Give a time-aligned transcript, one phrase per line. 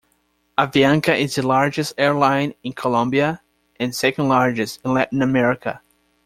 [0.57, 3.39] Avianca is the largest airline in Colombia
[3.79, 5.79] and second largest in Latin America.